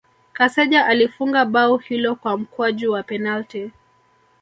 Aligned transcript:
Kaseja 0.33 0.85
alifunga 0.85 1.45
bao 1.45 1.77
hilo 1.77 2.15
kwa 2.15 2.37
mkwaju 2.37 2.91
wa 2.91 3.03
penalti 3.03 3.71